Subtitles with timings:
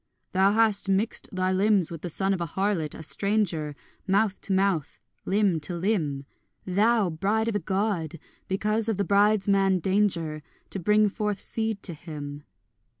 [0.31, 3.75] Thou hast mixed thy limbs with the son of a harlot, a stranger,
[4.07, 6.25] Mouth to mouth, limb to limb,
[6.65, 8.17] Thou, bride of a God,
[8.47, 10.41] because of the bridesman Danger,
[10.71, 12.45] To bring forth seed to him.